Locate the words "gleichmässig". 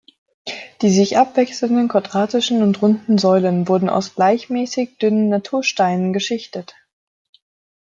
4.15-4.97